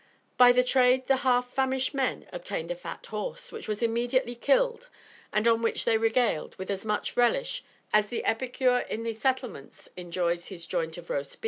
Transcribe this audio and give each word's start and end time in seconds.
By 0.35 0.51
the 0.51 0.63
trade 0.63 1.05
the 1.05 1.17
half 1.17 1.53
famished 1.53 1.93
men 1.93 2.27
obtained 2.33 2.71
a 2.71 2.75
fat 2.75 3.05
horse, 3.05 3.51
which 3.51 3.67
was 3.67 3.83
immediately 3.83 4.33
killed, 4.33 4.89
and 5.31 5.47
on 5.47 5.61
which 5.61 5.85
they 5.85 5.95
regaled 5.99 6.55
with 6.55 6.71
as 6.71 6.83
much 6.83 7.15
relish 7.15 7.63
as 7.93 8.07
the 8.07 8.25
epicure 8.25 8.79
in 8.79 9.03
the 9.03 9.13
settlements 9.13 9.89
enjoys 9.95 10.47
his 10.47 10.65
"joint 10.65 10.97
of 10.97 11.11
roast 11.11 11.33
beef." 11.39 11.39